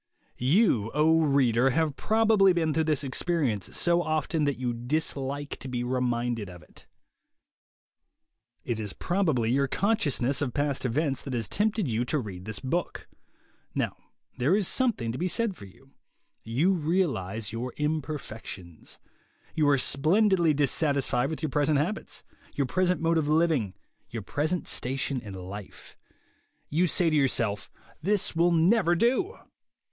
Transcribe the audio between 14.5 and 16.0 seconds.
is something to be said for you.